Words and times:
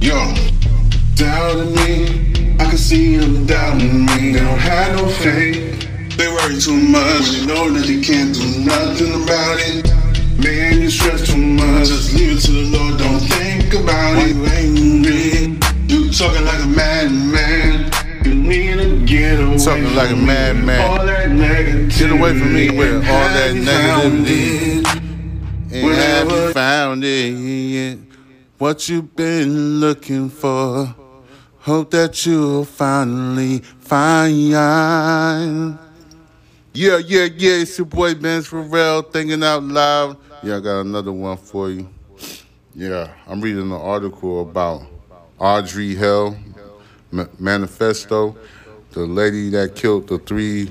Yo, 0.00 0.16
doubting 1.14 1.74
me. 1.74 2.56
I 2.58 2.64
can 2.68 2.78
see 2.78 3.16
them 3.16 3.46
doubting 3.46 4.06
me. 4.06 4.32
They 4.32 4.40
don't 4.40 4.58
have 4.58 4.96
no 4.96 5.08
faith. 5.08 6.16
They 6.16 6.28
worry 6.28 6.58
too 6.60 6.76
much. 6.76 7.30
They 7.30 7.46
know 7.46 7.70
that 7.70 7.84
they 7.86 8.00
can't 8.00 8.34
do 8.34 8.64
nothing 8.64 9.22
about 9.22 9.58
it. 9.60 9.86
Man, 10.42 10.80
you 10.82 10.90
stress 10.90 11.26
too 11.26 11.36
much. 11.36 11.88
Just 11.88 12.14
leave 12.14 12.38
it 12.38 12.40
to 12.42 12.52
the 12.52 12.78
Lord. 12.78 12.98
Don't 12.98 13.20
think 13.20 13.74
about 13.74 14.16
it. 14.18 14.34
You 14.34 14.44
angry. 14.46 15.58
You 15.88 16.10
talking 16.12 16.44
like 16.46 16.62
a 16.62 16.66
madman. 16.66 17.90
You 18.24 18.34
need 18.34 18.76
to 18.78 19.04
get 19.06 19.38
away. 19.40 19.58
Talking 19.58 19.94
like 19.94 20.10
a 20.10 20.16
madman. 20.16 20.80
All 20.80 21.04
that 21.06 21.28
negativity. 21.28 21.98
Get 21.98 22.10
away 22.10 22.38
from 22.38 22.54
me 22.54 22.70
with 22.70 22.94
all 23.06 23.28
that 23.36 23.54
Have 23.54 23.56
you 23.56 23.64
found 23.64 24.26
negativity. 24.26 24.80
it? 24.80 25.82
And 25.84 25.94
have 25.94 26.30
you 26.30 26.52
found 26.52 27.02
it? 27.04 28.09
What 28.60 28.90
you 28.90 29.00
been 29.00 29.80
looking 29.80 30.28
for? 30.28 30.94
Hope 31.60 31.92
that 31.92 32.26
you'll 32.26 32.66
finally 32.66 33.60
find. 33.60 34.50
Yeah, 36.74 36.98
yeah, 36.98 36.98
yeah. 36.98 37.62
It's 37.62 37.78
your 37.78 37.86
boy 37.86 38.16
Ben 38.16 38.42
Pharrell 38.42 39.10
thinking 39.10 39.42
out 39.42 39.62
loud. 39.62 40.18
Yeah, 40.42 40.58
I 40.58 40.60
got 40.60 40.80
another 40.82 41.10
one 41.10 41.38
for 41.38 41.70
you. 41.70 41.88
Yeah, 42.74 43.10
I'm 43.26 43.40
reading 43.40 43.62
an 43.62 43.72
article 43.72 44.42
about 44.42 44.82
Audrey 45.38 45.94
Hell 45.94 46.36
Ma- 47.10 47.28
Manifesto, 47.38 48.36
the 48.90 49.06
lady 49.06 49.48
that 49.48 49.74
killed 49.74 50.06
the 50.06 50.18
three 50.18 50.70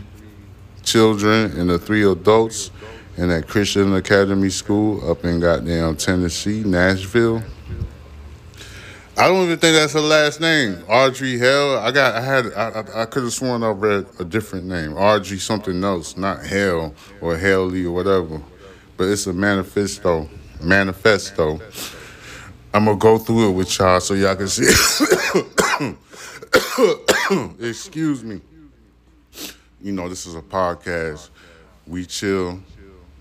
children 0.83 1.57
and 1.57 1.71
the 1.71 1.79
three 1.79 2.03
adults 2.03 2.69
in 3.17 3.29
that 3.29 3.47
Christian 3.47 3.95
Academy 3.95 4.49
school 4.49 5.09
up 5.09 5.25
in 5.25 5.39
goddamn 5.39 5.95
Tennessee, 5.95 6.63
Nashville. 6.63 7.41
I 9.19 9.27
don't 9.27 9.43
even 9.43 9.59
think 9.59 9.75
that's 9.75 9.91
her 9.91 9.99
last 9.99 10.39
name, 10.39 10.81
Audrey 10.87 11.37
Hell. 11.37 11.77
I 11.77 11.91
got, 11.91 12.15
I 12.15 12.21
had, 12.21 12.45
I, 12.53 12.69
I, 12.69 13.01
I 13.01 13.05
could 13.05 13.23
have 13.23 13.33
sworn 13.33 13.63
I 13.63 13.71
read 13.71 14.05
a 14.17 14.23
different 14.23 14.65
name, 14.65 14.93
Audrey 14.93 15.39
something 15.39 15.83
else, 15.83 16.15
not 16.15 16.45
Hell 16.45 16.95
or 17.19 17.35
Haley 17.37 17.83
or 17.83 17.91
whatever. 17.91 18.41
But 18.95 19.09
it's 19.09 19.27
a 19.27 19.33
manifesto, 19.33 20.29
manifesto. 20.61 21.59
I'm 22.73 22.85
gonna 22.85 22.95
go 22.95 23.17
through 23.17 23.49
it 23.49 23.51
with 23.55 23.77
y'all 23.77 23.99
so 23.99 24.13
y'all 24.13 24.37
can 24.37 24.47
see. 24.47 24.63
Excuse 27.59 28.23
me. 28.23 28.39
You 29.81 29.91
know, 29.91 30.07
this 30.07 30.27
is 30.27 30.35
a 30.35 30.41
podcast. 30.41 31.29
We 31.85 32.05
chill, 32.05 32.61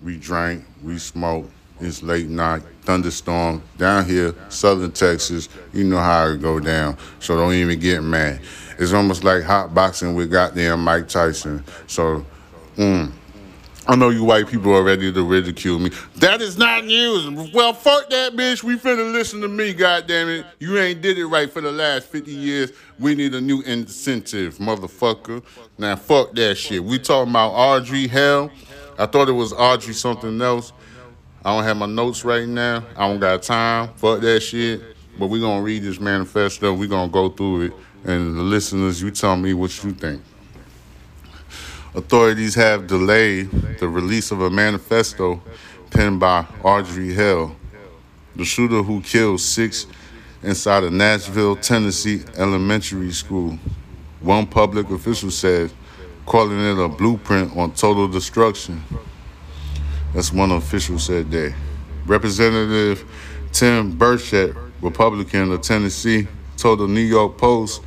we 0.05 0.17
drink, 0.17 0.65
we 0.81 0.99
smoke. 0.99 1.51
It's 1.81 2.03
late 2.03 2.29
night, 2.29 2.63
thunderstorm 2.83 3.63
down 3.77 4.05
here, 4.05 4.35
southern 4.49 4.93
Texas. 4.93 5.49
You 5.73 5.85
know 5.85 5.99
how 5.99 6.29
it 6.29 6.43
go 6.43 6.59
down, 6.59 6.97
so 7.21 7.37
don't 7.37 7.55
even 7.55 7.79
get 7.79 8.03
mad. 8.03 8.41
It's 8.79 8.93
almost 8.93 9.25
like 9.25 9.43
hot 9.43 9.75
boxing 9.75 10.15
with 10.15 10.31
goddamn 10.31 10.85
Mike 10.85 11.09
Tyson. 11.09 11.65
So, 11.87 12.25
mm, 12.77 13.13
I 13.91 13.97
know 13.97 14.11
you 14.11 14.23
white 14.23 14.47
people 14.47 14.77
are 14.77 14.83
ready 14.83 15.11
to 15.11 15.23
ridicule 15.25 15.79
me. 15.79 15.91
That 16.17 16.43
is 16.43 16.59
not 16.59 16.85
news. 16.85 17.51
Well, 17.55 17.73
fuck 17.73 18.11
that 18.11 18.35
bitch. 18.35 18.63
We 18.63 18.77
finna 18.77 19.13
listen 19.13 19.41
to 19.41 19.49
me, 19.49 19.73
goddamn 19.73 20.29
it. 20.29 20.47
You 20.59 20.77
ain't 20.79 21.01
did 21.01 21.17
it 21.17 21.27
right 21.27 21.51
for 21.51 21.63
the 21.63 21.73
last 21.73 22.07
50 22.09 22.31
years. 22.31 22.73
We 22.99 23.15
need 23.15 23.35
a 23.35 23.41
new 23.41 23.63
incentive, 23.63 24.59
motherfucker. 24.59 25.43
Now, 25.79 25.97
fuck 25.97 26.35
that 26.35 26.57
shit. 26.57 26.85
We 26.85 26.99
talking 26.99 27.31
about 27.31 27.53
Audrey 27.53 28.09
Hell. 28.09 28.51
I 28.99 29.07
thought 29.07 29.29
it 29.29 29.33
was 29.33 29.55
Audrey 29.55 29.95
something 29.95 30.39
else. 30.43 30.73
I 31.49 31.55
don't 31.55 31.65
have 31.65 31.79
my 31.79 31.87
notes 31.87 32.27
right 32.27 32.47
now. 32.47 32.85
I 32.95 33.09
don't 33.09 33.21
got 33.21 33.43
time. 33.43 33.89
Fuck 33.95 34.21
that 34.21 34.41
shit. 34.41 34.83
But 35.19 35.29
we 35.29 35.41
gonna 35.41 35.63
read 35.63 35.83
this 35.83 35.99
manifesto. 35.99 36.75
we 36.75 36.87
gonna 36.87 37.11
go 37.11 37.31
through 37.31 37.63
it. 37.63 37.73
And 38.05 38.37
the 38.37 38.43
listeners, 38.43 39.01
you 39.01 39.11
tell 39.11 39.35
me 39.35 39.55
what 39.55 39.83
you 39.83 39.93
think. 39.93 40.21
Authorities 41.95 42.55
have 42.55 42.87
delayed 42.87 43.51
the 43.81 43.89
release 43.89 44.31
of 44.31 44.43
a 44.43 44.51
manifesto 44.51 45.41
penned 45.89 46.21
by 46.21 46.45
Audrey 46.63 47.15
Hale, 47.15 47.57
the 48.37 48.45
shooter 48.45 48.83
who 48.83 49.01
killed 49.01 49.41
six 49.41 49.87
inside 50.43 50.85
a 50.85 50.91
Nashville, 50.91 51.57
Tennessee 51.57 52.25
elementary 52.37 53.11
school. 53.11 53.59
One 54.21 54.47
public 54.47 54.91
official 54.91 55.31
said, 55.31 55.73
calling 56.27 56.61
it 56.61 56.79
a 56.79 56.89
blueprint 56.89 57.57
on 57.57 57.73
total 57.73 58.07
destruction. 58.07 58.85
That's 60.15 60.33
one 60.33 60.51
official 60.53 60.99
said 60.99 61.31
that. 61.31 61.55
Representative 62.07 63.05
Tim 63.53 63.99
Burchett, 63.99 64.57
Republican 64.81 65.53
of 65.53 65.63
Tennessee, 65.63 66.27
told 66.57 66.81
the 66.81 66.87
New 66.87 67.01
York 67.01 67.39
Post 67.39 67.83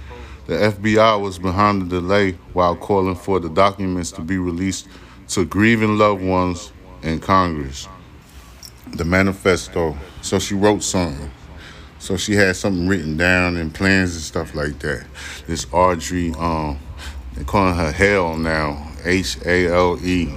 the 0.47 0.53
FBI 0.53 1.21
was 1.21 1.39
behind 1.39 1.83
the 1.83 2.01
delay 2.01 2.33
while 2.53 2.75
calling 2.75 3.15
for 3.15 3.39
the 3.39 3.49
documents 3.49 4.11
to 4.13 4.21
be 4.21 4.37
released 4.37 4.87
to 5.29 5.45
grieving 5.45 5.97
loved 5.97 6.23
ones 6.23 6.71
in 7.03 7.19
Congress. 7.19 7.87
The 8.93 9.05
manifesto. 9.05 9.97
So 10.21 10.39
she 10.39 10.55
wrote 10.55 10.83
something. 10.83 11.31
So 11.99 12.17
she 12.17 12.33
had 12.33 12.55
something 12.55 12.87
written 12.87 13.15
down 13.15 13.55
and 13.57 13.73
plans 13.73 14.15
and 14.15 14.23
stuff 14.23 14.55
like 14.55 14.79
that. 14.79 15.05
This 15.47 15.67
Audrey, 15.71 16.33
um, 16.37 16.79
they're 17.33 17.43
calling 17.43 17.75
her 17.75 17.91
Hale 17.91 18.35
now, 18.35 18.91
H 19.05 19.37
A 19.45 19.67
L 19.67 19.97
E. 20.03 20.33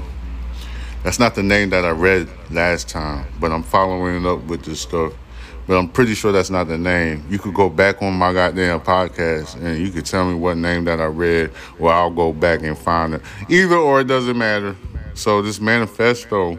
That's 1.05 1.19
not 1.19 1.35
the 1.35 1.43
name 1.43 1.69
that 1.69 1.85
I 1.85 1.91
read 1.91 2.31
last 2.51 2.89
time, 2.89 3.27
but 3.39 3.53
I'm 3.53 3.63
following 3.63 4.27
up 4.27 4.43
with 4.45 4.65
this 4.65 4.81
stuff. 4.81 5.13
But 5.67 5.77
I'm 5.77 5.87
pretty 5.87 6.15
sure 6.15 6.33
that's 6.33 6.49
not 6.49 6.67
the 6.67 6.79
name. 6.79 7.23
You 7.29 7.39
could 7.39 7.53
go 7.53 7.69
back 7.69 8.01
on 8.01 8.15
my 8.15 8.33
goddamn 8.33 8.81
podcast 8.81 9.57
and 9.63 9.79
you 9.79 9.93
could 9.93 10.07
tell 10.07 10.27
me 10.27 10.35
what 10.35 10.57
name 10.57 10.85
that 10.87 11.03
I 11.03 11.05
read, 11.05 11.53
or 11.79 11.93
I'll 11.93 12.11
go 12.11 12.33
back 12.33 12.63
and 12.63 12.77
find 12.77 13.15
it. 13.15 13.23
Either 13.51 13.77
or, 13.77 14.01
it 14.01 14.07
doesn't 14.07 14.37
matter. 14.39 14.77
So 15.13 15.43
this 15.43 15.61
manifesto, 15.61 16.59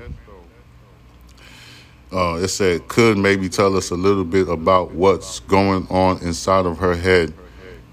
uh, 2.13 2.35
it 2.35 2.49
said 2.49 2.87
could 2.87 3.17
maybe 3.17 3.49
tell 3.49 3.75
us 3.75 3.89
a 3.89 3.95
little 3.95 4.23
bit 4.23 4.47
about 4.47 4.91
what's 4.91 5.39
going 5.39 5.87
on 5.89 6.19
inside 6.19 6.67
of 6.67 6.77
her 6.77 6.95
head. 6.95 7.33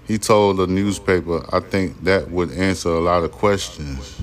He 0.05 0.19
told 0.19 0.57
the 0.57 0.67
newspaper, 0.67 1.43
I 1.51 1.61
think 1.61 2.03
that 2.03 2.29
would 2.29 2.51
answer 2.51 2.89
a 2.89 2.99
lot 2.99 3.23
of 3.23 3.31
questions. 3.31 4.22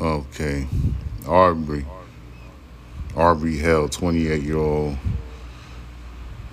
Okay. 0.00 0.66
Aubrey. 1.26 1.84
Aubrey 3.16 3.58
Hell, 3.58 3.88
28 3.88 4.42
year 4.42 4.56
old. 4.56 4.96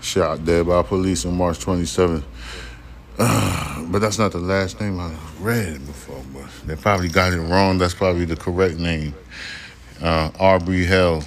Shot 0.01 0.45
dead 0.45 0.67
by 0.67 0.81
police 0.81 1.25
on 1.25 1.37
March 1.37 1.59
27th. 1.59 2.23
Uh, 3.17 3.85
but 3.87 3.99
that's 3.99 4.17
not 4.17 4.31
the 4.31 4.39
last 4.39 4.79
name 4.79 4.99
I 4.99 5.13
read 5.39 5.85
before, 5.85 6.23
but 6.33 6.49
they 6.65 6.75
probably 6.75 7.09
got 7.09 7.33
it 7.33 7.39
wrong. 7.39 7.77
That's 7.77 7.93
probably 7.93 8.25
the 8.25 8.35
correct 8.35 8.77
name. 8.77 9.13
Uh, 10.01 10.31
Aubrey 10.39 10.85
Hell. 10.85 11.23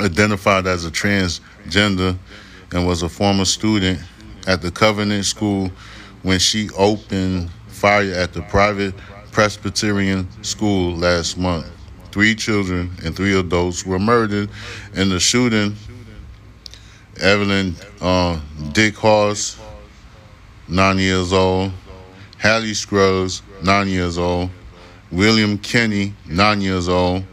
Identified 0.00 0.66
as 0.66 0.84
a 0.84 0.90
transgender 0.90 2.16
and 2.72 2.86
was 2.86 3.02
a 3.02 3.08
former 3.08 3.44
student 3.44 4.00
at 4.46 4.62
the 4.62 4.70
Covenant 4.70 5.24
School 5.24 5.70
when 6.22 6.38
she 6.38 6.68
opened 6.76 7.50
fire 7.68 8.12
at 8.12 8.32
the 8.32 8.42
private 8.42 8.94
Presbyterian 9.32 10.28
school 10.44 10.94
last 10.94 11.38
month. 11.38 11.66
Three 12.12 12.34
children 12.34 12.90
and 13.02 13.16
three 13.16 13.36
adults 13.38 13.84
were 13.86 13.98
murdered 13.98 14.50
in 14.94 15.08
the 15.08 15.18
shooting. 15.18 15.74
Evelyn 17.18 17.74
uh, 18.02 18.38
Dieckhaus, 18.72 19.58
nine 20.68 20.98
years 20.98 21.32
old. 21.32 21.72
Hallie 22.42 22.74
Scruggs, 22.74 23.40
nine 23.62 23.88
years 23.88 24.18
old. 24.18 24.50
William 25.10 25.56
Kinney, 25.56 26.14
nine 26.28 26.60
years 26.60 26.88
old. 26.88 27.24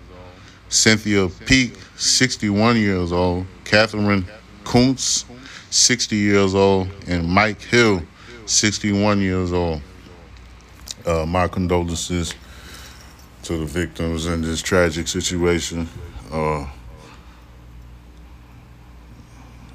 Cynthia 0.69 1.27
Peak, 1.45 1.73
61 1.97 2.77
years 2.77 3.11
old. 3.11 3.45
Katherine 3.65 4.25
Koonce, 4.63 5.25
60 5.69 6.15
years 6.15 6.55
old. 6.55 6.87
And 7.07 7.27
Mike 7.27 7.61
Hill, 7.61 8.03
61 8.45 9.19
years 9.19 9.51
old. 9.51 9.81
Uh, 11.09 11.25
my 11.25 11.47
condolences 11.47 12.35
to 13.41 13.57
the 13.57 13.65
victims 13.65 14.27
in 14.27 14.43
this 14.43 14.61
tragic 14.61 15.07
situation. 15.07 15.89
Uh, 16.31 16.67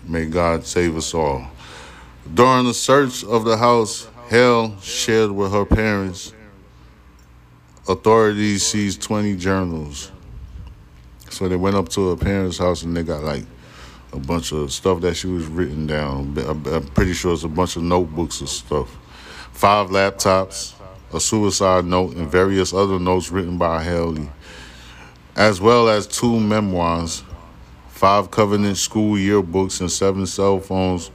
may 0.04 0.26
God 0.26 0.64
save 0.64 0.96
us 0.96 1.12
all. 1.12 1.44
During 2.32 2.66
the 2.66 2.72
search 2.72 3.24
of 3.24 3.44
the 3.44 3.56
house, 3.56 4.06
Hale 4.28 4.78
shared 4.80 5.32
with 5.32 5.50
her 5.50 5.64
parents. 5.64 6.32
Authorities 7.88 8.64
seized 8.64 9.02
20 9.02 9.34
journals. 9.34 10.12
So 11.30 11.48
they 11.48 11.56
went 11.56 11.74
up 11.74 11.88
to 11.90 12.10
her 12.10 12.16
parents' 12.16 12.58
house 12.58 12.84
and 12.84 12.96
they 12.96 13.02
got 13.02 13.24
like 13.24 13.42
a 14.12 14.20
bunch 14.20 14.52
of 14.52 14.72
stuff 14.72 15.00
that 15.00 15.16
she 15.16 15.26
was 15.26 15.46
written 15.46 15.88
down. 15.88 16.38
I'm 16.38 16.64
I'm 16.66 16.86
pretty 16.86 17.12
sure 17.12 17.32
it's 17.32 17.42
a 17.42 17.48
bunch 17.48 17.74
of 17.74 17.82
notebooks 17.82 18.38
and 18.38 18.48
stuff. 18.48 18.96
Five 19.50 19.88
laptops, 19.88 20.74
a 21.14 21.20
suicide 21.20 21.84
note, 21.84 22.16
and 22.16 22.28
various 22.28 22.72
other 22.72 22.98
notes 22.98 23.30
written 23.30 23.56
by 23.56 23.82
Haley, 23.82 24.28
as 25.36 25.60
well 25.60 25.88
as 25.88 26.06
two 26.06 26.40
memoirs, 26.40 27.22
five 27.88 28.30
Covenant 28.30 28.76
school 28.76 29.16
yearbooks, 29.16 29.80
and 29.80 29.90
seven 29.90 30.26
cell 30.26 30.58
phones, 30.58 31.10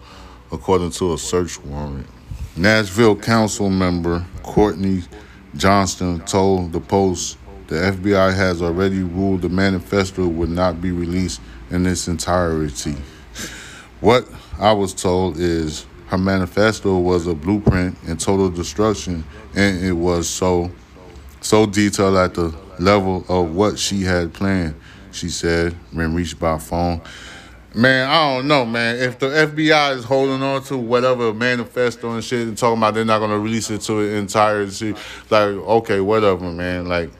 according 0.51 0.91
to 0.91 1.13
a 1.13 1.17
search 1.17 1.59
warrant. 1.61 2.07
Nashville 2.55 3.15
council 3.15 3.69
member 3.69 4.25
Courtney 4.43 5.03
Johnston 5.55 6.21
told 6.21 6.71
the 6.71 6.79
Post 6.79 7.37
the 7.67 7.75
FBI 7.75 8.35
has 8.35 8.61
already 8.61 9.03
ruled 9.03 9.43
the 9.43 9.49
manifesto 9.49 10.27
would 10.27 10.49
not 10.49 10.81
be 10.81 10.91
released 10.91 11.39
in 11.69 11.85
its 11.85 12.07
entirety. 12.07 12.95
What 14.01 14.27
I 14.59 14.71
was 14.71 14.93
told 14.93 15.37
is 15.37 15.85
her 16.09 16.17
manifesto 16.17 16.97
was 16.97 17.27
a 17.27 17.35
blueprint 17.35 17.95
in 18.07 18.17
total 18.17 18.49
destruction, 18.49 19.23
and 19.55 19.83
it 19.83 19.93
was 19.93 20.27
so 20.27 20.71
so 21.41 21.65
detailed 21.65 22.17
at 22.17 22.33
the 22.33 22.53
level 22.79 23.23
of 23.29 23.53
what 23.55 23.77
she 23.77 24.01
had 24.01 24.33
planned. 24.33 24.75
She 25.11 25.29
said 25.29 25.73
when 25.91 26.15
reached 26.15 26.39
by 26.39 26.57
phone. 26.57 27.01
Man, 27.75 28.09
I 28.09 28.35
don't 28.35 28.47
know, 28.47 28.65
man. 28.65 28.97
If 28.97 29.19
the 29.19 29.27
FBI 29.27 29.95
is 29.95 30.03
holding 30.03 30.41
on 30.41 30.63
to 30.63 30.77
whatever 30.77 31.31
manifesto 31.31 32.11
and 32.11 32.23
shit 32.23 32.47
and 32.47 32.57
talking 32.57 32.79
about 32.79 32.95
they're 32.95 33.05
not 33.05 33.19
gonna 33.19 33.37
release 33.37 33.69
it 33.69 33.81
to 33.81 33.99
its 33.99 34.13
entirety, 34.15 34.95
like 35.29 35.49
okay, 35.49 36.01
whatever, 36.01 36.51
man. 36.51 36.87
Like, 36.87 37.11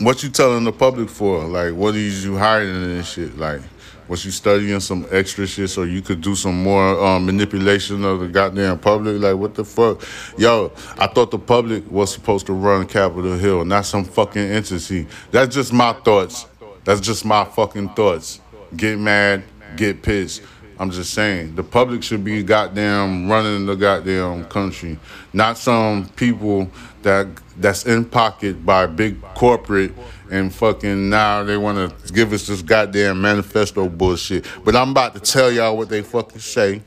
what 0.00 0.22
you 0.22 0.30
telling 0.30 0.64
the 0.64 0.72
public 0.72 1.08
for? 1.08 1.44
Like, 1.44 1.74
what 1.74 1.94
is 1.94 2.24
you 2.24 2.36
hiding 2.36 2.74
and 2.74 3.04
shit? 3.04 3.36
Like, 3.36 3.60
was 4.08 4.24
you 4.24 4.30
studying 4.30 4.80
some 4.80 5.06
extra 5.10 5.46
shit 5.46 5.70
so 5.70 5.82
you 5.82 6.02
could 6.02 6.20
do 6.20 6.34
some 6.34 6.62
more 6.62 7.02
um, 7.04 7.24
manipulation 7.26 8.04
of 8.04 8.20
the 8.20 8.28
goddamn 8.28 8.78
public? 8.78 9.20
Like, 9.20 9.36
what 9.36 9.54
the 9.54 9.64
fuck? 9.64 10.02
Yo, 10.36 10.72
I 10.98 11.06
thought 11.06 11.30
the 11.30 11.38
public 11.38 11.90
was 11.90 12.12
supposed 12.12 12.46
to 12.46 12.52
run 12.52 12.86
Capitol 12.86 13.38
Hill, 13.38 13.64
not 13.64 13.86
some 13.86 14.04
fucking 14.04 14.42
entity. 14.42 15.06
That's 15.30 15.54
just 15.54 15.72
my 15.72 15.92
thoughts. 15.92 16.46
That's 16.84 17.00
just 17.00 17.24
my 17.24 17.44
fucking 17.44 17.90
thoughts. 17.90 18.40
Get 18.76 18.98
mad, 18.98 19.44
get 19.76 20.02
pissed. 20.02 20.42
I'm 20.78 20.90
just 20.90 21.14
saying, 21.14 21.54
the 21.54 21.62
public 21.62 22.02
should 22.02 22.24
be 22.24 22.42
goddamn 22.42 23.30
running 23.30 23.66
the 23.66 23.76
goddamn 23.76 24.44
country, 24.46 24.98
not 25.32 25.56
some 25.56 26.08
people 26.10 26.70
that 27.02 27.28
that's 27.56 27.86
in 27.86 28.04
pocket 28.04 28.66
by 28.66 28.86
big 28.86 29.20
corporate 29.34 29.92
and 30.30 30.52
fucking 30.52 31.08
now 31.08 31.44
they 31.44 31.56
want 31.56 31.78
to 32.06 32.12
give 32.12 32.32
us 32.32 32.46
this 32.46 32.62
goddamn 32.62 33.20
manifesto 33.20 33.88
bullshit. 33.88 34.46
But 34.64 34.74
I'm 34.74 34.90
about 34.90 35.14
to 35.14 35.20
tell 35.20 35.52
y'all 35.52 35.76
what 35.76 35.88
they 35.88 36.02
fucking 36.02 36.40
say. 36.40 36.82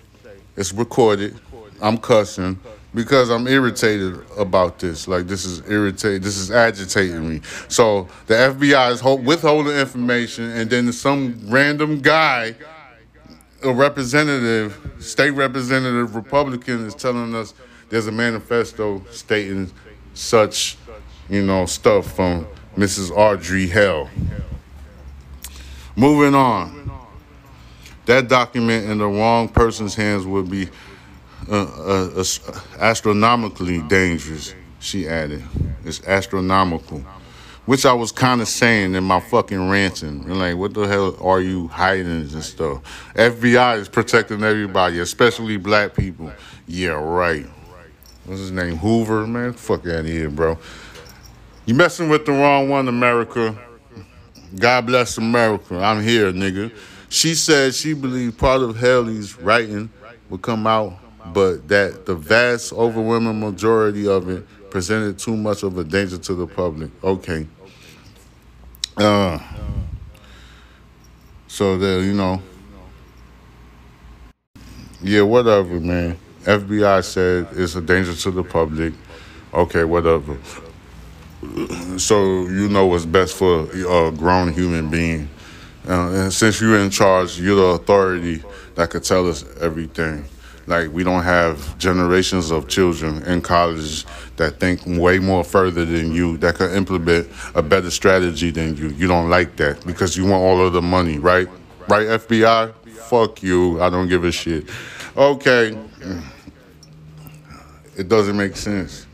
It's 0.56 0.74
recorded. 0.74 1.40
I'm 1.82 1.98
cussing 1.98 2.60
because 2.94 3.30
I'm 3.30 3.48
irritated 3.48 4.20
about 4.38 4.80
this. 4.80 5.08
Like 5.08 5.28
this 5.28 5.46
is 5.46 5.70
irritating. 5.70 6.22
This 6.22 6.38
is 6.38 6.52
agitating 6.52 7.30
me. 7.30 7.42
So 7.68 8.08
the 8.26 8.34
FBI 8.34 8.92
is 8.92 9.04
withholding 9.04 9.78
information, 9.78 10.46
and 10.46 10.70
then 10.70 10.92
some 10.92 11.40
random 11.48 12.02
guy, 12.02 12.56
a 13.68 13.74
representative, 13.74 14.80
state 15.00 15.32
representative 15.32 16.16
Republican, 16.16 16.86
is 16.86 16.96
telling 16.96 17.36
us 17.36 17.54
there's 17.90 18.08
a 18.08 18.12
manifesto 18.12 19.04
stating 19.12 19.72
such, 20.14 20.78
you 21.30 21.44
know, 21.44 21.66
stuff 21.66 22.16
from 22.16 22.48
Mrs. 22.76 23.12
Audrey 23.12 23.68
Hale. 23.68 24.10
Moving 25.96 26.36
on. 26.36 26.92
That 28.06 28.28
document 28.30 28.90
in 28.90 29.00
the 29.00 29.08
wrong 29.08 29.50
person's 29.50 29.94
hands 29.94 30.26
would 30.26 30.50
be 30.50 30.70
uh, 31.50 31.64
uh, 31.64 32.24
astronomically 32.80 33.82
dangerous, 33.84 34.54
she 34.80 35.08
added. 35.08 35.44
It's 35.84 36.04
astronomical. 36.06 37.04
Which 37.68 37.86
I 37.86 37.94
was 37.94 38.12
kind 38.12 38.42
of 38.42 38.48
saying 38.48 38.96
in 38.96 39.04
my 39.04 39.20
fucking 39.20 39.70
ranting. 39.70 40.24
And 40.24 40.40
like, 40.40 40.56
what 40.56 40.74
the 40.74 40.88
hell 40.88 41.16
are 41.22 41.42
you 41.42 41.68
hiding 41.68 42.08
and 42.08 42.44
stuff? 42.44 42.82
FBI 43.14 43.78
is 43.78 43.90
protecting 43.90 44.42
everybody, 44.42 45.00
especially 45.00 45.58
black 45.58 45.94
people. 45.94 46.32
Yeah, 46.66 46.92
right. 46.92 47.46
What's 48.26 48.40
his 48.40 48.52
name? 48.52 48.78
Hoover, 48.78 49.28
man? 49.28 49.54
Fuck 49.54 49.86
out 49.86 50.00
of 50.00 50.06
here, 50.06 50.30
bro. 50.30 50.58
You 51.66 51.76
messing 51.76 52.08
with 52.08 52.26
the 52.26 52.32
wrong 52.32 52.70
one, 52.70 52.88
America. 52.88 53.58
God 54.58 54.86
bless 54.86 55.18
America. 55.18 55.78
I'm 55.78 56.02
here, 56.02 56.32
nigga. 56.32 56.74
She 57.10 57.36
said 57.36 57.76
she 57.76 57.94
believed 57.94 58.38
part 58.38 58.62
of 58.62 58.78
Haley's 58.78 59.38
writing 59.38 59.90
would 60.30 60.42
come 60.42 60.68
out, 60.68 60.98
but 61.34 61.68
that 61.68 62.06
the 62.06 62.16
vast, 62.16 62.72
overwhelming 62.72 63.40
majority 63.40 64.08
of 64.08 64.30
it 64.30 64.46
presented 64.70 65.18
too 65.20 65.36
much 65.36 65.64
of 65.64 65.78
a 65.78 65.84
danger 65.84 66.18
to 66.18 66.34
the 66.34 66.48
public. 66.48 66.92
Okay. 67.04 67.48
Uh, 68.98 69.40
so 71.48 71.78
that, 71.78 72.04
you 72.04 72.14
know. 72.14 72.42
Yeah, 75.02 75.22
whatever, 75.22 75.80
man. 75.80 76.18
FBI 76.44 77.04
said 77.04 77.48
it's 77.52 77.76
a 77.76 77.82
danger 77.82 78.16
to 78.16 78.32
the 78.32 78.44
public. 78.44 78.94
Okay, 79.54 79.84
whatever 79.84 80.38
so 81.98 82.48
you 82.48 82.68
know 82.70 82.88
what's 82.88 83.06
best 83.06 83.36
for 83.36 83.70
a 83.72 84.12
grown 84.12 84.52
human 84.54 84.90
being. 84.90 85.30
Uh, 85.88 86.10
and 86.12 86.34
since 86.34 86.60
you're 86.60 86.80
in 86.80 86.90
charge, 86.90 87.40
you're 87.40 87.56
the 87.56 87.82
authority 87.82 88.44
that 88.76 88.90
could 88.90 89.04
tell 89.04 89.28
us 89.28 89.46
everything. 89.60 90.26
Like 90.68 90.92
we 90.92 91.06
don't 91.06 91.24
have 91.24 91.78
generations 91.78 92.52
of 92.52 92.68
children 92.68 93.24
in 93.24 93.42
college 93.42 94.06
that 94.36 94.60
think 94.60 94.82
way 94.86 95.18
more 95.18 95.46
further 95.46 95.86
than 95.86 96.12
you, 96.12 96.38
that 96.40 96.56
can 96.56 96.72
implement 96.72 97.30
a 97.56 97.62
better 97.62 97.90
strategy 97.90 98.52
than 98.52 98.76
you. 98.76 98.90
You 98.90 99.08
don't 99.08 99.30
like 99.30 99.56
that 99.56 99.86
because 99.88 100.18
you 100.18 100.26
want 100.26 100.44
all 100.44 100.66
of 100.66 100.74
the 100.74 100.82
money, 100.82 101.20
right? 101.20 101.48
Right, 101.88 102.08
FBI? 102.08 102.74
Fuck 103.10 103.42
you. 103.42 103.82
I 103.82 103.90
don't 103.90 104.10
give 104.10 104.26
a 104.26 104.32
shit. 104.32 104.70
Okay. 105.16 105.78
It 107.96 108.10
doesn't 108.10 108.36
make 108.36 108.58
sense. 108.58 109.08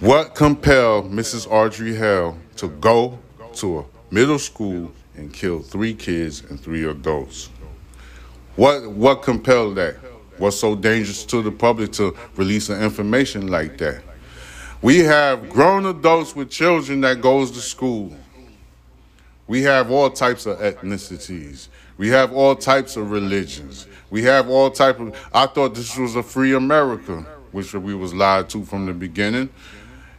What 0.00 0.34
compelled 0.34 1.12
Mrs. 1.12 1.48
Audrey 1.48 1.94
Hale 1.94 2.36
to 2.56 2.68
go 2.68 3.20
to 3.54 3.78
a 3.78 3.84
middle 4.10 4.40
school 4.40 4.90
and 5.14 5.32
kill 5.32 5.60
three 5.60 5.94
kids 5.94 6.42
and 6.50 6.60
three 6.60 6.84
adults? 6.84 7.48
What 8.56 8.90
what 8.90 9.22
compelled 9.22 9.76
that? 9.76 9.96
What's 10.38 10.58
so 10.58 10.74
dangerous 10.74 11.24
to 11.26 11.42
the 11.42 11.52
public 11.52 11.92
to 11.92 12.16
release 12.36 12.68
an 12.68 12.82
information 12.82 13.48
like 13.48 13.78
that? 13.78 14.02
We 14.80 15.00
have 15.00 15.48
grown 15.48 15.86
adults 15.86 16.34
with 16.34 16.50
children 16.50 17.00
that 17.02 17.20
goes 17.20 17.50
to 17.52 17.60
school. 17.60 18.16
We 19.46 19.62
have 19.62 19.90
all 19.90 20.10
types 20.10 20.46
of 20.46 20.58
ethnicities. 20.58 21.68
We 21.98 22.08
have 22.08 22.32
all 22.32 22.56
types 22.56 22.96
of 22.96 23.10
religions. 23.10 23.86
We 24.10 24.22
have 24.24 24.48
all 24.48 24.70
type 24.70 24.98
of 24.98 25.16
I 25.32 25.46
thought 25.46 25.74
this 25.74 25.96
was 25.96 26.16
a 26.16 26.22
free 26.22 26.54
America, 26.54 27.24
which 27.52 27.74
we 27.74 27.94
was 27.94 28.12
lied 28.12 28.48
to 28.50 28.64
from 28.64 28.86
the 28.86 28.92
beginning 28.92 29.50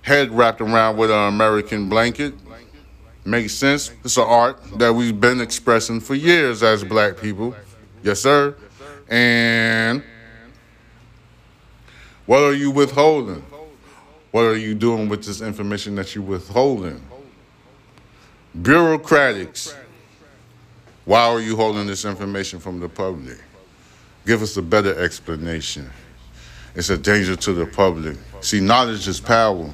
head 0.04 0.32
wrapped 0.32 0.62
around 0.62 0.98
with 0.98 1.10
an 1.10 1.28
American 1.34 1.90
blanket. 1.90 2.36
Makes 3.26 3.54
sense. 3.54 3.92
It's 4.04 4.18
an 4.18 4.26
art 4.28 4.62
that 4.78 4.94
we've 4.94 5.20
been 5.20 5.40
expressing 5.40 6.02
for 6.02 6.14
years 6.14 6.62
as 6.62 6.84
black 6.84 7.18
people. 7.18 7.56
Yes, 8.04 8.20
sir. 8.20 8.56
And 9.10 10.04
what 12.26 12.44
are 12.44 12.54
you 12.54 12.72
withholding? 12.72 13.44
What 14.32 14.46
are 14.46 14.58
you 14.58 14.76
doing 14.76 15.10
with 15.10 15.24
this 15.24 15.42
information 15.42 15.96
that 15.96 16.14
you're 16.16 16.24
withholding? 16.24 17.02
Bureaucratics. 18.60 19.76
Why 21.06 21.22
are 21.26 21.40
you 21.40 21.56
holding 21.56 21.88
this 21.88 22.06
information 22.06 22.60
from 22.60 22.80
the 22.80 22.90
public? 22.90 23.38
Give 24.26 24.42
us 24.42 24.56
a 24.58 24.62
better 24.62 24.98
explanation. 25.00 25.90
It's 26.76 26.90
a 26.90 26.98
danger 26.98 27.36
to 27.36 27.54
the 27.54 27.66
public. 27.66 28.18
See, 28.42 28.60
knowledge 28.60 29.08
is 29.08 29.20
power. 29.20 29.70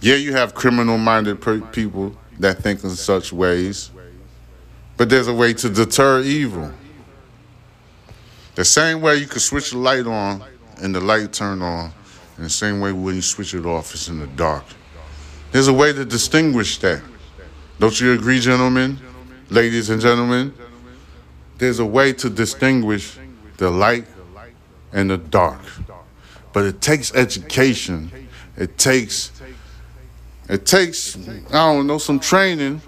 Yeah, 0.00 0.16
you 0.16 0.32
have 0.32 0.54
criminal 0.54 0.98
minded 0.98 1.40
people 1.72 2.16
that 2.38 2.58
think 2.58 2.84
in 2.84 2.90
such 2.90 3.32
ways, 3.32 3.90
but 4.96 5.10
there's 5.10 5.28
a 5.28 5.34
way 5.34 5.52
to 5.54 5.68
deter 5.68 6.22
evil. 6.22 6.72
The 8.54 8.64
same 8.64 9.00
way 9.00 9.16
you 9.16 9.26
can 9.26 9.40
switch 9.40 9.70
the 9.70 9.78
light 9.78 10.06
on 10.06 10.42
and 10.78 10.94
the 10.94 11.00
light 11.00 11.32
turn 11.32 11.62
on, 11.62 11.92
and 12.36 12.46
the 12.46 12.50
same 12.50 12.80
way 12.80 12.92
when 12.92 13.14
you 13.14 13.22
switch 13.22 13.54
it 13.54 13.66
off, 13.66 13.92
it's 13.94 14.08
in 14.08 14.18
the 14.18 14.26
dark. 14.28 14.64
There's 15.52 15.68
a 15.68 15.72
way 15.72 15.92
to 15.92 16.04
distinguish 16.04 16.78
that. 16.78 17.02
Don't 17.78 17.98
you 18.00 18.12
agree, 18.12 18.40
gentlemen, 18.40 18.98
ladies 19.50 19.90
and 19.90 20.00
gentlemen? 20.00 20.54
There's 21.58 21.78
a 21.78 21.86
way 21.86 22.12
to 22.14 22.30
distinguish 22.30 23.18
the 23.56 23.70
light 23.70 24.06
and 24.92 25.10
the 25.10 25.18
dark. 25.18 25.60
But 26.52 26.64
it 26.64 26.80
takes 26.80 27.14
education. 27.14 28.10
It 28.56 28.78
takes 28.78 29.32
it 30.48 30.64
takes, 30.64 31.16
I 31.48 31.72
don't 31.72 31.86
know, 31.86 31.98
some 31.98 32.20
training 32.20 32.80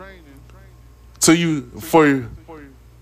to 1.20 1.37
you 1.37 1.62
for 1.80 2.28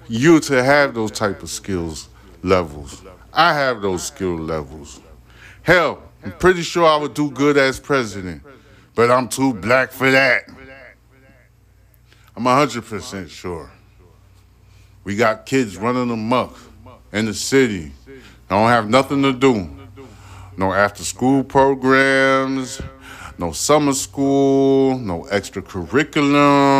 you 0.08 0.40
to 0.40 0.62
have 0.62 0.94
those 0.94 1.10
type 1.10 1.42
of 1.42 1.50
skills 1.50 2.08
levels. 2.42 3.02
I 3.32 3.52
have 3.54 3.82
those 3.82 4.06
skill 4.06 4.36
levels. 4.36 5.00
Hell, 5.62 6.02
I'm 6.24 6.32
pretty 6.32 6.62
sure 6.62 6.86
I 6.86 6.96
would 6.96 7.14
do 7.14 7.30
good 7.30 7.56
as 7.56 7.78
president, 7.80 8.42
but 8.94 9.10
I'm 9.10 9.28
too 9.28 9.52
black 9.52 9.90
for 9.90 10.10
that. 10.10 10.44
I'm 12.36 12.44
100% 12.44 13.30
sure. 13.30 13.70
We 15.04 15.16
got 15.16 15.46
kids 15.46 15.76
running 15.76 16.10
amok 16.10 16.58
in 17.12 17.26
the 17.26 17.34
city. 17.34 17.92
I 18.50 18.54
don't 18.54 18.68
have 18.68 18.88
nothing 18.88 19.22
to 19.22 19.32
do. 19.32 19.70
No 20.56 20.72
after 20.72 21.04
school 21.04 21.44
programs, 21.44 22.80
no 23.38 23.52
summer 23.52 23.92
school, 23.92 24.98
no 24.98 25.22
extracurriculum. 25.24 26.75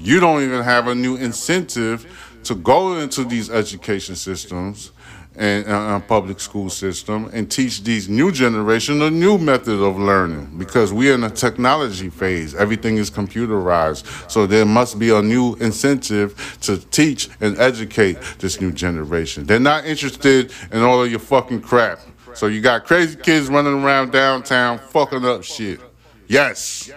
You 0.00 0.18
don't 0.18 0.42
even 0.42 0.62
have 0.62 0.88
a 0.88 0.94
new 0.94 1.16
incentive 1.16 2.06
to 2.44 2.54
go 2.54 2.98
into 2.98 3.22
these 3.22 3.50
education 3.50 4.16
systems 4.16 4.92
and 5.36 5.66
uh, 5.68 6.00
public 6.00 6.40
school 6.40 6.70
system 6.70 7.28
and 7.34 7.50
teach 7.50 7.84
these 7.84 8.08
new 8.08 8.32
generation 8.32 9.02
a 9.02 9.10
new 9.10 9.36
method 9.36 9.78
of 9.78 9.98
learning 9.98 10.56
because 10.56 10.90
we're 10.90 11.14
in 11.14 11.22
a 11.24 11.30
technology 11.30 12.08
phase. 12.08 12.54
Everything 12.54 12.96
is 12.96 13.10
computerized. 13.10 14.30
So 14.30 14.46
there 14.46 14.64
must 14.64 14.98
be 14.98 15.10
a 15.10 15.20
new 15.20 15.54
incentive 15.56 16.58
to 16.62 16.78
teach 16.78 17.28
and 17.42 17.58
educate 17.58 18.16
this 18.38 18.58
new 18.58 18.72
generation. 18.72 19.44
They're 19.44 19.60
not 19.60 19.84
interested 19.84 20.50
in 20.72 20.80
all 20.80 21.04
of 21.04 21.10
your 21.10 21.20
fucking 21.20 21.60
crap. 21.60 22.00
So 22.32 22.46
you 22.46 22.62
got 22.62 22.86
crazy 22.86 23.18
kids 23.18 23.48
running 23.48 23.84
around 23.84 24.12
downtown 24.12 24.78
fucking 24.78 25.26
up 25.26 25.44
shit. 25.44 25.78
Yes 26.26 26.90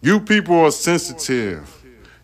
you 0.00 0.20
people 0.20 0.58
are 0.60 0.70
sensitive 0.70 1.78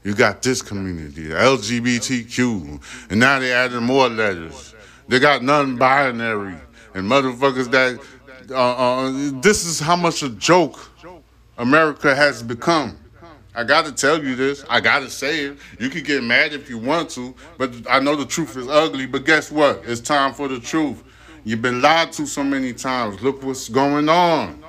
you 0.05 0.15
got 0.15 0.43
this 0.43 0.61
community, 0.61 1.29
LGBTQ, 1.29 3.11
and 3.11 3.19
now 3.19 3.39
they 3.39 3.53
added 3.53 3.81
more 3.81 4.11
letters. 4.11 4.75
They 5.09 5.19
got 5.19 5.43
non-binary 5.43 6.57
and 6.95 7.11
motherfuckers 7.11 7.71
that. 7.71 7.99
Uh, 8.51 8.55
uh, 8.55 9.41
this 9.41 9.65
is 9.65 9.81
how 9.81 9.97
much 9.97 10.23
a 10.23 10.29
joke 10.29 10.91
America 11.57 12.15
has 12.15 12.43
become. 12.43 12.99
I 13.55 13.65
gotta 13.65 13.93
tell 13.93 14.23
you 14.23 14.35
this. 14.35 14.63
I 14.69 14.81
gotta 14.81 15.09
say 15.09 15.47
it. 15.47 15.59
You 15.79 15.89
can 15.89 16.03
get 16.03 16.23
mad 16.23 16.53
if 16.53 16.69
you 16.69 16.77
want 16.77 17.09
to, 17.11 17.35
but 17.57 17.73
I 17.89 18.01
know 18.01 18.15
the 18.15 18.27
truth 18.27 18.59
is 18.59 18.69
ugly. 18.69 19.07
But 19.07 19.25
guess 19.25 19.51
what? 19.51 19.83
It's 19.87 20.03
time 20.03 20.35
for 20.35 20.49
the 20.49 20.61
truth. 20.61 21.03
You've 21.45 21.63
been 21.63 21.81
lied 21.81 22.13
to 22.13 22.27
so 22.27 22.45
many 22.45 22.75
times. 22.75 23.23
Look 23.23 23.43
what's 23.43 23.71
going 23.71 24.11
on. 24.11 24.64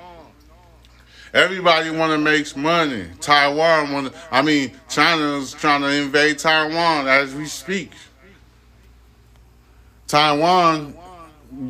Everybody 1.36 1.90
want 1.90 2.12
to 2.12 2.18
make 2.18 2.56
money. 2.56 3.04
Taiwan 3.20 3.92
want 3.92 4.14
I 4.30 4.40
mean, 4.40 4.72
China's 4.88 5.52
trying 5.52 5.82
to 5.82 5.88
invade 5.88 6.38
Taiwan 6.38 7.06
as 7.08 7.34
we 7.34 7.44
speak. 7.44 7.92
Taiwan, 10.08 10.94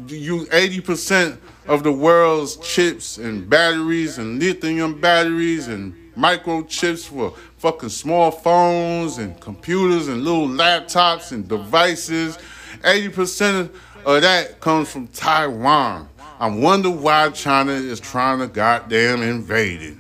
you 0.07 0.47
80% 0.47 1.39
of 1.67 1.83
the 1.83 1.91
world's 1.91 2.59
chips 2.59 3.19
and 3.19 3.51
batteries 3.51 4.19
and 4.19 4.39
lithium 4.39 5.01
batteries 5.01 5.67
and 5.67 5.97
microchips 6.17 7.09
for 7.09 7.35
fucking 7.59 7.89
small 7.89 8.31
phones 8.31 9.19
and 9.19 9.41
computers 9.41 10.07
and 10.07 10.23
little 10.23 10.47
laptops 10.47 11.33
and 11.33 11.49
devices. 11.49 12.39
80% 12.83 13.71
of 14.05 14.23
that 14.23 14.61
comes 14.61 14.93
from 14.93 15.09
Taiwan. 15.09 16.09
I 16.39 16.49
wonder 16.49 16.91
why 16.91 17.31
China 17.31 17.73
is 17.73 17.99
trying 17.99 18.41
to 18.41 18.47
goddamn 18.47 19.23
invade 19.23 19.81
it. 19.81 19.97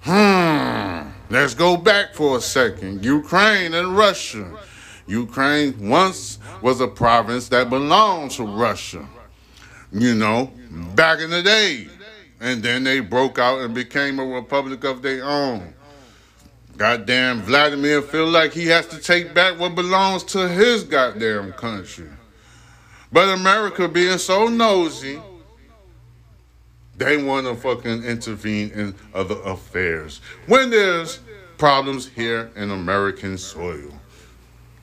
Hmm. 0.00 1.10
Let's 1.28 1.54
go 1.54 1.76
back 1.76 2.14
for 2.14 2.38
a 2.38 2.40
second. 2.40 3.04
Ukraine 3.04 3.74
and 3.74 3.96
Russia. 3.96 4.50
Ukraine 5.06 5.88
once 5.88 6.38
was 6.62 6.80
a 6.80 6.88
province 6.88 7.48
that 7.48 7.68
belonged 7.68 8.30
to 8.32 8.44
Russia. 8.44 9.06
You 9.92 10.14
know, 10.14 10.50
back 10.94 11.20
in 11.20 11.30
the 11.30 11.42
day. 11.42 11.88
And 12.40 12.62
then 12.62 12.84
they 12.84 13.00
broke 13.00 13.38
out 13.38 13.60
and 13.60 13.74
became 13.74 14.18
a 14.18 14.24
republic 14.24 14.84
of 14.84 15.02
their 15.02 15.24
own. 15.24 15.74
Goddamn 16.76 17.42
Vladimir 17.42 18.02
feel 18.02 18.26
like 18.26 18.52
he 18.52 18.66
has 18.66 18.86
to 18.88 18.98
take 18.98 19.32
back 19.34 19.58
what 19.58 19.74
belongs 19.74 20.24
to 20.24 20.48
his 20.48 20.82
goddamn 20.82 21.52
country. 21.52 22.08
But 23.12 23.28
America 23.28 23.86
being 23.86 24.18
so 24.18 24.48
nosy, 24.48 25.20
they 26.96 27.22
want 27.22 27.46
to 27.46 27.54
fucking 27.54 28.04
intervene 28.04 28.70
in 28.70 28.94
other 29.14 29.36
affairs 29.44 30.20
when 30.46 30.70
there's 30.70 31.20
problems 31.58 32.08
here 32.08 32.50
in 32.56 32.70
American 32.70 33.38
soil. 33.38 33.92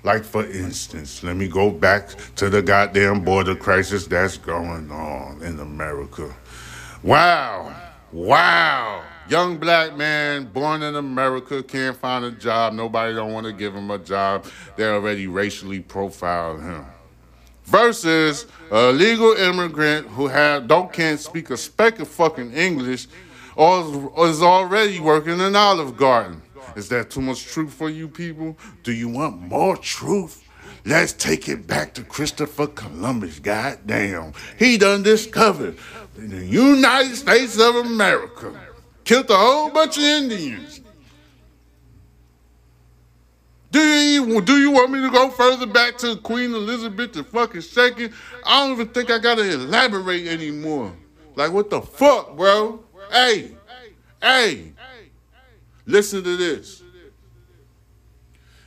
Like, 0.04 0.24
for 0.24 0.44
instance, 0.46 1.22
let 1.24 1.36
me 1.36 1.48
go 1.48 1.70
back 1.70 2.10
to 2.36 2.50
the 2.50 2.62
goddamn 2.62 3.24
border 3.24 3.56
crisis 3.56 4.08
that's 4.08 4.38
going 4.38 4.90
on 4.90 5.42
in 5.44 5.60
America. 5.60 6.34
Wow. 7.04 7.76
Wow. 8.12 9.04
Young 9.30 9.58
black 9.58 9.96
man 9.96 10.46
born 10.46 10.82
in 10.82 10.96
America 10.96 11.62
can't 11.62 11.96
find 11.96 12.26
a 12.26 12.32
job. 12.32 12.74
Nobody 12.74 13.14
don't 13.14 13.32
want 13.32 13.46
to 13.46 13.54
give 13.54 13.76
him 13.76 13.92
a 13.92 14.00
job. 14.00 14.46
They're 14.76 14.96
already 14.96 15.28
racially 15.28 15.82
profiling 15.82 16.64
him 16.64 16.86
versus 17.72 18.48
a 18.70 18.92
legal 18.92 19.32
immigrant 19.32 20.06
who 20.08 20.28
have 20.28 20.68
don't 20.68 20.92
can't 20.92 21.20
speak 21.20 21.50
a 21.50 21.58
speck 21.58 22.00
of 22.00 22.08
fucking 22.08 22.52
English 22.52 23.08
or 23.56 24.12
is 24.28 24.42
already 24.42 25.00
working 25.00 25.40
in 25.40 25.56
Olive 25.56 25.96
Garden. 25.96 26.42
Is 26.76 26.90
that 26.90 27.10
too 27.10 27.22
much 27.22 27.46
truth 27.46 27.74
for 27.74 27.90
you 27.90 28.10
people? 28.10 28.58
Do 28.84 28.92
you 28.92 29.08
want 29.08 29.42
more 29.42 29.78
truth? 29.78 30.46
Let's 30.86 31.14
take 31.14 31.48
it 31.48 31.66
back 31.66 31.94
to 31.94 32.04
Christopher 32.04 32.68
Columbus. 32.68 33.40
Goddamn. 33.40 34.34
He 34.60 34.78
done 34.78 35.04
discovered 35.04 35.78
the 36.16 36.46
United 36.46 37.16
States 37.16 37.58
of 37.60 37.76
America. 37.76 38.54
Killed 39.06 39.30
a 39.30 39.38
whole 39.38 39.70
bunch 39.70 39.98
of 39.98 40.04
Indians. 40.04 40.81
Do 43.72 43.80
you 43.80 44.42
do 44.42 44.60
you 44.60 44.72
want 44.72 44.92
me 44.92 45.02
to 45.02 45.10
go 45.10 45.30
further 45.30 45.66
back 45.66 45.98
to 46.00 46.18
Queen 46.18 46.54
Elizabeth 46.54 47.14
the 47.14 47.24
fucking 47.24 47.62
second? 47.62 48.14
I 48.46 48.66
don't 48.68 48.74
even 48.74 48.90
think 48.90 49.10
I 49.10 49.18
gotta 49.18 49.50
elaborate 49.50 50.28
anymore. 50.28 50.94
Like 51.36 51.54
what 51.54 51.70
the 51.70 51.82
fuck, 51.82 52.36
bro? 52.36 52.84
Hey, 53.12 53.56
hey, 54.22 54.74
listen 55.86 56.24
to 56.24 56.36
this. 56.38 56.84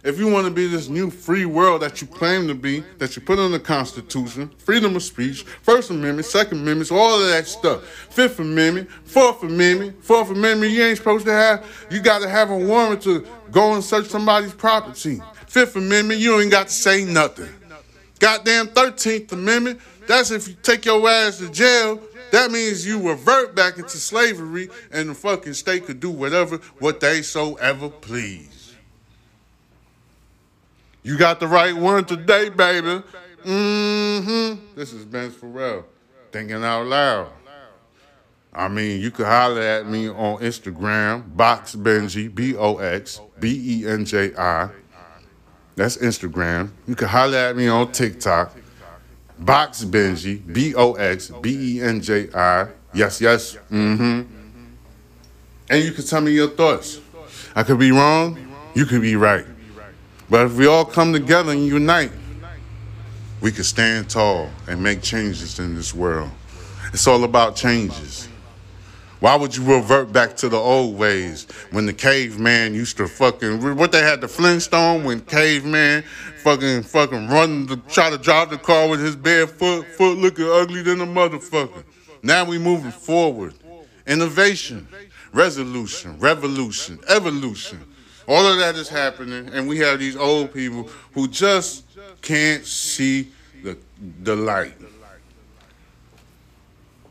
If 0.05 0.19
you 0.19 0.29
want 0.29 0.47
to 0.47 0.53
be 0.53 0.67
this 0.67 0.89
new 0.89 1.09
free 1.09 1.47
world 1.47 1.81
that 1.81 2.03
you 2.03 2.07
claim 2.07 2.47
to 2.49 2.55
be, 2.55 2.85
that 2.99 3.17
you 3.17 3.23
put 3.23 3.39
in 3.39 3.53
the 3.53 3.59
Constitution, 3.59 4.51
freedom 4.59 4.95
of 4.97 5.03
speech, 5.03 5.45
First 5.63 5.91
Amendment, 5.91 6.27
Second 6.27 6.59
Amendment, 6.59 6.93
all 6.93 7.23
of 7.23 7.27
that 7.29 7.47
stuff, 7.47 7.87
Fifth 8.11 8.39
Amendment, 8.39 8.91
Fourth 8.91 9.43
Amendment, 9.43 10.05
Fourth 10.05 10.31
Amendment, 10.31 10.73
you 10.73 10.83
ain't 10.83 10.99
supposed 10.99 11.25
to 11.25 11.33
have, 11.33 11.67
you 11.91 12.03
got 12.03 12.21
to 12.21 12.29
have 12.29 12.51
a 12.51 12.57
warrant 12.57 13.01
to 13.05 13.27
go 13.51 13.73
and 13.73 13.83
search 13.83 14.05
somebody's 14.05 14.53
property. 14.53 15.23
Fifth 15.47 15.75
Amendment, 15.77 16.21
you 16.21 16.39
ain't 16.39 16.51
got 16.51 16.67
to 16.67 16.75
say 16.75 17.07
nothing. 17.07 17.49
Goddamn 18.19 18.67
13th 18.69 19.33
Amendment, 19.33 19.81
that's 20.07 20.31
if 20.31 20.47
you 20.49 20.55
take 20.63 20.85
your 20.85 21.09
ass 21.09 21.39
to 21.39 21.51
jail, 21.51 21.99
that 22.31 22.51
means 22.51 22.87
you 22.87 23.09
revert 23.09 23.55
back 23.55 23.79
into 23.79 23.97
slavery 23.97 24.69
and 24.91 25.09
the 25.09 25.15
fucking 25.15 25.55
state 25.55 25.87
could 25.87 26.01
do 26.01 26.11
whatever, 26.11 26.59
what 26.79 27.01
they 27.01 27.23
so 27.23 27.55
ever 27.55 27.89
please. 27.89 28.64
You 31.05 31.19
got 31.19 31.39
the 31.39 31.47
right 31.47 31.77
one 31.77 32.07
today, 32.07 32.49
baby. 32.49 33.03
Mm-hmm. 33.45 34.75
This 34.75 34.95
is 34.95 35.05
Ben 35.05 35.31
Pharrell, 35.31 35.85
thinking 36.33 36.65
out 36.65 36.87
loud. 36.87 37.31
I 38.55 38.69
mean, 38.69 39.03
you 39.03 39.11
could 39.11 39.27
holler 39.27 39.61
at 39.61 39.87
me 39.87 40.09
on 40.09 40.39
Instagram, 40.39 41.37
Box 41.37 41.77
Benji, 41.77 42.35
B 42.35 42.57
O 42.57 42.79
X 42.79 43.21
B 43.39 43.83
E 43.83 43.87
N 43.87 44.07
J 44.07 44.35
I. 44.35 44.71
That's 45.77 45.99
Instagram. 45.99 46.71
You 46.87 46.95
can 46.95 47.09
holler 47.09 47.37
at 47.37 47.57
me 47.57 47.69
on 47.69 47.93
TikTok, 47.93 48.57
Box 49.41 49.85
Benji, 49.85 50.41
B 50.55 50.75
O 50.75 50.95
X 50.95 51.31
B 51.43 51.77
E 51.77 51.83
N 51.83 52.01
J 52.01 52.31
I. 52.33 52.69
Yes, 52.95 53.21
yes. 53.21 53.59
Mm-hmm. 53.71 54.23
And 55.69 55.85
you 55.85 55.93
can 55.93 56.05
tell 56.07 56.23
me 56.23 56.33
your 56.33 56.49
thoughts. 56.49 56.99
I 57.55 57.63
could 57.63 57.79
be 57.79 57.93
wrong. 57.93 58.39
You 58.75 58.87
could 58.87 59.03
be 59.03 59.17
right. 59.17 59.45
But 60.31 60.47
if 60.47 60.57
we 60.57 60.67
all 60.67 60.85
come 60.85 61.13
together 61.13 61.53
and 61.53 61.67
unite, 61.67 62.13
we 63.41 63.53
can 63.53 63.65
stand 63.65 64.09
tall 64.09 64.51
and 64.67 64.83
make 64.83 65.03
changes 65.03 65.59
in 65.59 65.75
this 65.75 65.95
world. 65.95 66.31
It's 66.93 67.07
all 67.07 67.25
about 67.25 67.57
changes. 67.57 68.29
Why 69.21 69.37
would 69.37 69.57
you 69.57 69.65
revert 69.65 70.13
back 70.13 70.37
to 70.39 70.49
the 70.49 70.57
old 70.59 70.99
ways 70.99 71.47
when 71.71 71.87
the 71.87 71.93
caveman 71.93 72.75
used 72.75 72.99
to 72.99 73.09
fucking 73.09 73.77
what 73.77 73.91
they 73.91 74.03
had 74.03 74.21
the 74.21 74.29
Flintstone 74.29 75.05
when 75.05 75.21
caveman 75.21 76.05
fucking 76.43 76.83
fucking 76.83 77.29
run 77.29 77.67
to 77.69 77.77
try 77.89 78.11
to 78.11 78.19
drive 78.19 78.51
the 78.51 78.59
car 78.59 78.89
with 78.89 79.01
his 79.01 79.17
bare 79.17 79.47
foot 79.47 79.87
foot 79.87 80.19
looking 80.19 80.47
ugly 80.47 80.83
than 80.83 81.01
a 81.01 81.07
motherfucker. 81.07 81.85
Now 82.23 82.45
we 82.45 82.59
moving 82.59 82.91
forward. 82.91 83.55
Innovation, 84.07 84.87
resolution, 85.33 86.19
revolution, 86.19 86.99
evolution. 87.09 87.81
All 88.27 88.47
of 88.47 88.59
that 88.59 88.77
is 88.77 88.89
happening, 88.89 89.51
and 89.53 89.69
we 89.69 89.79
have 89.79 89.99
these 89.99 90.17
old 90.17 90.53
people 90.53 90.89
who 91.13 91.29
just 91.29 91.85
can't 92.23 92.65
see 92.65 93.33
the 93.63 93.77
the 94.23 94.35
light. 94.35 94.75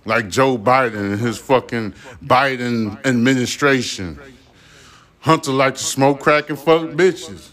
Like 0.05 0.27
Joe 0.27 0.57
Biden 0.57 1.13
and 1.13 1.19
his 1.19 1.37
fucking 1.37 1.93
Biden 2.25 3.05
administration. 3.05 4.19
Hunter 5.19 5.51
like 5.51 5.75
to 5.75 5.83
smoke 5.83 6.19
crack 6.19 6.49
and 6.49 6.59
fuck 6.59 6.81
bitches. 6.81 7.49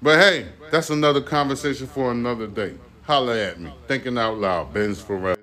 But 0.00 0.18
hey, 0.18 0.46
that's 0.70 0.88
another 0.88 1.20
conversation 1.20 1.86
for 1.86 2.10
another 2.12 2.46
day. 2.46 2.74
Holla 3.02 3.38
at 3.38 3.60
me. 3.60 3.70
Thinking 3.86 4.16
out 4.16 4.38
loud. 4.38 4.72
Ben's 4.72 5.02
forever. 5.02 5.40